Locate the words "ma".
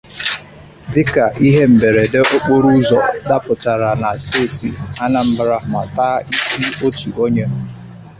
5.71-5.81